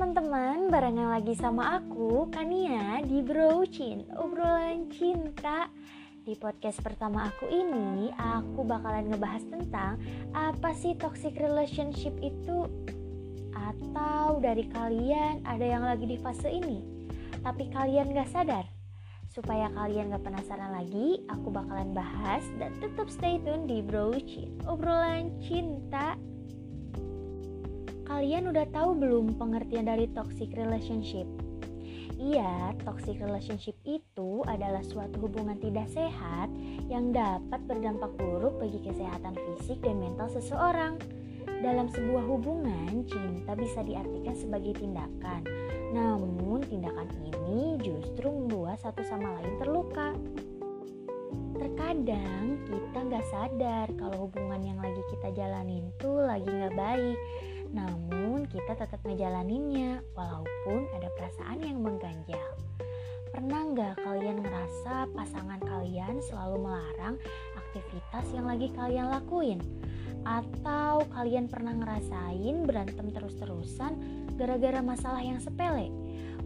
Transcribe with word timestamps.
teman-teman, 0.00 0.72
barengan 0.72 1.12
lagi 1.12 1.36
sama 1.36 1.76
aku, 1.76 2.32
Kania 2.32 3.04
di 3.04 3.20
Brocin, 3.20 4.08
obrolan 4.16 4.88
cinta. 4.88 5.68
Di 6.24 6.32
podcast 6.40 6.80
pertama 6.80 7.28
aku 7.28 7.44
ini, 7.52 8.08
aku 8.16 8.64
bakalan 8.64 9.12
ngebahas 9.12 9.44
tentang 9.52 10.00
apa 10.32 10.72
sih 10.72 10.96
toxic 10.96 11.36
relationship 11.36 12.16
itu? 12.24 12.64
Atau 13.52 14.40
dari 14.40 14.72
kalian 14.72 15.44
ada 15.44 15.68
yang 15.68 15.84
lagi 15.84 16.08
di 16.08 16.16
fase 16.16 16.48
ini, 16.48 16.80
tapi 17.44 17.68
kalian 17.68 18.16
gak 18.16 18.32
sadar? 18.32 18.64
Supaya 19.28 19.68
kalian 19.68 20.16
gak 20.16 20.24
penasaran 20.24 20.80
lagi, 20.80 21.28
aku 21.28 21.52
bakalan 21.52 21.92
bahas 21.92 22.40
dan 22.56 22.72
tetap 22.80 23.12
stay 23.12 23.36
tune 23.44 23.68
di 23.68 23.84
Brocin, 23.84 24.64
obrolan 24.64 25.28
cinta. 25.44 26.16
Kalian 28.10 28.50
udah 28.50 28.66
tahu 28.74 28.98
belum 28.98 29.38
pengertian 29.38 29.86
dari 29.86 30.10
toxic 30.10 30.50
relationship? 30.58 31.30
Iya, 32.18 32.74
toxic 32.82 33.22
relationship 33.22 33.78
itu 33.86 34.42
adalah 34.50 34.82
suatu 34.82 35.30
hubungan 35.30 35.54
tidak 35.62 35.86
sehat 35.94 36.50
yang 36.90 37.14
dapat 37.14 37.62
berdampak 37.70 38.10
buruk 38.18 38.58
bagi 38.58 38.82
kesehatan 38.82 39.38
fisik 39.38 39.78
dan 39.86 40.02
mental 40.02 40.26
seseorang. 40.26 40.98
Dalam 41.62 41.86
sebuah 41.86 42.26
hubungan, 42.26 43.06
cinta 43.06 43.54
bisa 43.54 43.86
diartikan 43.86 44.34
sebagai 44.34 44.74
tindakan. 44.74 45.46
Namun, 45.94 46.66
tindakan 46.66 47.06
ini 47.30 47.78
justru 47.78 48.26
membuat 48.26 48.82
satu 48.82 49.06
sama 49.06 49.38
lain 49.38 49.54
terluka. 49.62 50.18
Terkadang 51.54 52.58
kita 52.66 52.98
nggak 53.06 53.26
sadar 53.30 53.86
kalau 53.94 54.26
hubungan 54.26 54.66
yang 54.66 54.82
lagi 54.82 54.98
kita 55.14 55.30
jalanin 55.30 55.94
tuh 56.02 56.26
lagi 56.26 56.50
nggak 56.50 56.74
baik 56.74 57.18
namun 57.70 57.99
kita 58.70 58.86
tetap 58.86 59.02
ngejalaninnya 59.02 59.98
walaupun 60.14 60.86
ada 60.94 61.10
perasaan 61.18 61.58
yang 61.58 61.82
mengganjal. 61.82 62.54
Pernah 63.34 63.66
nggak 63.74 63.98
kalian 63.98 64.46
ngerasa 64.46 65.10
pasangan 65.10 65.58
kalian 65.58 66.22
selalu 66.22 66.70
melarang 66.70 67.18
aktivitas 67.58 68.30
yang 68.30 68.46
lagi 68.46 68.70
kalian 68.70 69.10
lakuin? 69.10 69.58
Atau 70.22 71.02
kalian 71.10 71.50
pernah 71.50 71.74
ngerasain 71.74 72.62
berantem 72.62 73.10
terus-terusan 73.10 73.98
gara-gara 74.38 74.78
masalah 74.78 75.18
yang 75.18 75.42
sepele? 75.42 75.90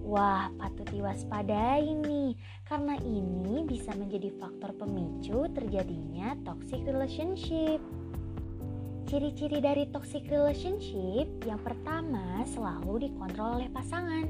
Wah, 0.00 0.48
patut 0.56 0.88
diwaspadai 0.96 1.92
nih, 2.08 2.40
karena 2.64 2.96
ini 3.04 3.68
bisa 3.68 3.92
menjadi 4.00 4.32
faktor 4.40 4.72
pemicu 4.80 5.44
terjadinya 5.52 6.40
toxic 6.40 6.88
relationship. 6.88 7.84
Ciri-ciri 9.14 9.62
dari 9.62 9.86
toxic 9.94 10.26
relationship 10.26 11.30
yang 11.46 11.62
pertama 11.62 12.42
selalu 12.50 13.06
dikontrol 13.06 13.62
oleh 13.62 13.70
pasangan. 13.70 14.26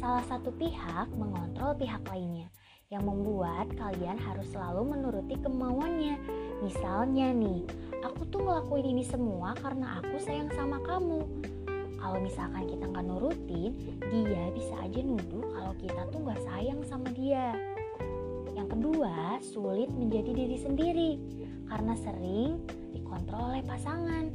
Salah 0.00 0.24
satu 0.24 0.56
pihak 0.56 1.12
mengontrol 1.20 1.76
pihak 1.76 2.00
lainnya 2.08 2.48
yang 2.88 3.04
membuat 3.04 3.68
kalian 3.76 4.16
harus 4.16 4.48
selalu 4.48 4.96
menuruti 4.96 5.36
kemauannya. 5.36 6.16
Misalnya 6.64 7.28
nih, 7.28 7.60
aku 8.08 8.24
tuh 8.32 8.40
ngelakuin 8.40 8.96
ini 8.96 9.04
semua 9.04 9.52
karena 9.60 10.00
aku 10.00 10.16
sayang 10.16 10.48
sama 10.56 10.80
kamu. 10.80 11.20
Kalau 12.00 12.16
misalkan 12.16 12.72
kita 12.72 12.88
nggak 12.88 13.04
nurutin, 13.04 14.00
dia 14.00 14.48
bisa 14.56 14.80
aja 14.80 14.96
nuduh 14.96 15.44
kalau 15.52 15.76
kita 15.76 16.08
tuh 16.08 16.24
nggak 16.24 16.40
sayang 16.40 16.80
sama 16.88 17.12
dia. 17.12 17.52
Yang 18.56 18.80
kedua, 18.80 19.44
sulit 19.44 19.92
menjadi 19.92 20.32
diri 20.32 20.56
sendiri 20.56 21.10
karena 21.68 21.92
sering 22.00 22.64
dikontrol 23.16 23.56
oleh 23.56 23.64
pasangan. 23.64 24.28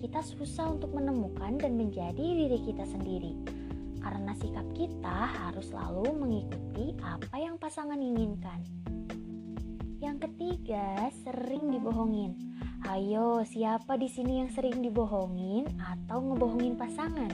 Kita 0.00 0.24
susah 0.24 0.72
untuk 0.72 0.96
menemukan 0.96 1.60
dan 1.60 1.76
menjadi 1.76 2.16
diri 2.16 2.64
kita 2.64 2.88
sendiri. 2.88 3.36
Karena 4.00 4.32
sikap 4.40 4.64
kita 4.72 5.28
harus 5.28 5.68
selalu 5.68 6.16
mengikuti 6.16 6.96
apa 7.04 7.36
yang 7.36 7.60
pasangan 7.60 8.00
inginkan. 8.00 8.64
Yang 10.00 10.26
ketiga, 10.26 11.12
sering 11.22 11.76
dibohongin. 11.76 12.32
Ayo, 12.88 13.44
siapa 13.44 14.00
di 14.00 14.08
sini 14.08 14.40
yang 14.40 14.48
sering 14.48 14.80
dibohongin 14.80 15.68
atau 15.76 16.24
ngebohongin 16.24 16.74
pasangan? 16.80 17.30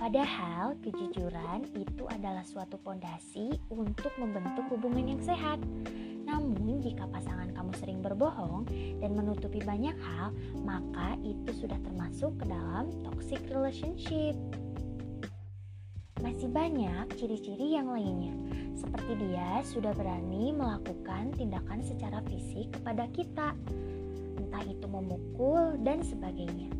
Padahal 0.00 0.72
kejujuran 0.80 1.68
itu 1.76 2.08
adalah 2.08 2.48
suatu 2.48 2.80
pondasi 2.80 3.52
untuk 3.68 4.10
membentuk 4.16 4.72
hubungan 4.72 5.14
yang 5.14 5.20
sehat. 5.20 5.60
Namun, 6.38 6.78
jika 6.78 7.10
pasangan 7.10 7.50
kamu 7.50 7.72
sering 7.82 7.98
berbohong 7.98 8.70
dan 9.02 9.10
menutupi 9.18 9.58
banyak 9.58 9.98
hal, 9.98 10.30
maka 10.62 11.18
itu 11.26 11.50
sudah 11.66 11.74
termasuk 11.82 12.38
ke 12.38 12.46
dalam 12.46 12.94
toxic 13.02 13.42
relationship. 13.50 14.38
Masih 16.22 16.46
banyak 16.50 17.10
ciri-ciri 17.18 17.74
yang 17.74 17.90
lainnya, 17.90 18.34
seperti 18.78 19.18
dia 19.18 19.62
sudah 19.66 19.90
berani 19.94 20.54
melakukan 20.54 21.34
tindakan 21.34 21.82
secara 21.82 22.22
fisik 22.30 22.70
kepada 22.74 23.10
kita, 23.10 23.58
entah 24.38 24.62
itu 24.66 24.86
memukul 24.86 25.74
dan 25.82 26.02
sebagainya. 26.06 26.77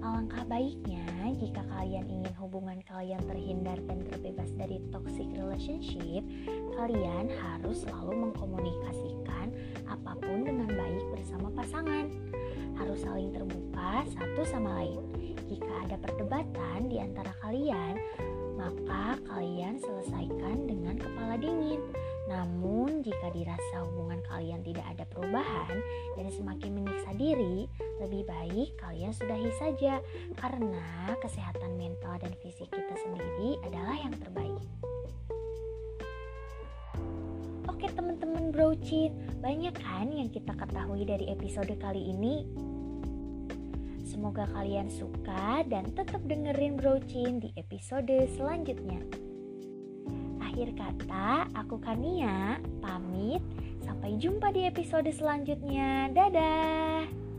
Alangkah 0.00 0.48
baiknya 0.48 1.04
jika 1.36 1.60
kalian 1.68 2.08
ingin 2.08 2.32
hubungan 2.40 2.80
kalian 2.88 3.20
terhindar 3.28 3.76
dan 3.84 4.00
terbebas 4.08 4.48
dari 4.56 4.80
toxic 4.88 5.28
relationship, 5.36 6.24
kalian 6.72 7.28
harus 7.28 7.84
selalu 7.84 8.28
mengkomunikasikan 8.28 9.52
apa 9.84 10.12
pun 10.16 10.48
dengan 10.48 10.72
baik 10.72 11.04
bersama 11.12 11.52
pasangan. 11.52 12.08
Harus 12.80 13.04
saling 13.04 13.28
terbuka 13.28 14.08
satu 14.16 14.40
sama 14.48 14.80
lain. 14.80 15.04
Jika 15.52 15.68
ada 15.84 16.00
perdebatan 16.00 16.88
di 16.88 16.96
antara 16.96 17.36
kalian, 17.44 18.00
maka 18.56 19.20
kalian 19.28 19.76
selesaikan 19.80 20.64
dengan 20.64 20.96
kepala 20.96 21.36
dingin. 21.36 21.80
Namun, 22.30 23.02
jika 23.02 23.26
dirasa 23.34 23.82
hubungan 23.82 24.22
kalian 24.30 24.62
tidak 24.62 24.86
ada 24.86 25.02
perubahan 25.10 25.82
dan 26.14 26.30
semakin 26.30 26.78
menyiksa 26.78 27.10
diri, 27.18 27.66
lebih 27.98 28.22
baik 28.22 28.78
kalian 28.78 29.10
sudahi 29.10 29.50
saja, 29.58 29.98
karena 30.38 31.10
kesehatan 31.18 31.74
mental 31.74 32.14
dan 32.22 32.30
fisik 32.38 32.70
kita 32.70 32.94
sendiri 33.02 33.58
adalah 33.66 33.98
yang 33.98 34.14
terbaik. 34.14 34.62
Oke, 37.66 37.90
teman-teman 37.90 38.54
brocin, 38.54 39.10
banyak 39.42 39.74
kan 39.74 40.06
yang 40.14 40.30
kita 40.30 40.54
ketahui 40.54 41.02
dari 41.02 41.26
episode 41.34 41.74
kali 41.82 42.14
ini? 42.14 42.46
Semoga 44.06 44.46
kalian 44.54 44.86
suka 44.86 45.66
dan 45.66 45.90
tetap 45.98 46.22
dengerin 46.22 46.78
brocin 46.78 47.42
di 47.42 47.50
episode 47.58 48.10
selanjutnya 48.38 49.29
akhir 50.50 50.74
kata, 50.74 51.46
aku 51.54 51.78
Kania, 51.78 52.58
pamit. 52.82 53.38
Sampai 53.86 54.18
jumpa 54.18 54.50
di 54.50 54.66
episode 54.66 55.06
selanjutnya. 55.14 56.10
Dadah! 56.10 57.29